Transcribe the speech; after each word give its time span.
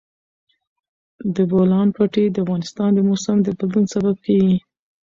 د 1.35 1.37
بولان 1.51 1.87
پټي 1.95 2.25
د 2.31 2.37
افغانستان 2.43 2.89
د 2.93 2.99
موسم 3.09 3.37
د 3.43 3.47
بدلون 3.57 3.85
سبب 3.93 4.15
کېږي. 4.25 4.57